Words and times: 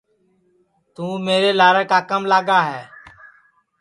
توں 0.95 1.13
میرے 1.25 1.51
لارے 1.59 1.83
کاکام 1.91 2.23
لاگا 2.31 2.59
ہے 2.69 2.81